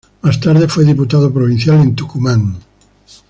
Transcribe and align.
Más 0.23 0.39
tarde 0.39 0.67
fue 0.67 0.83
diputado 0.83 1.31
provincial 1.31 1.79
en 1.79 1.93
Tucumán. 1.95 2.57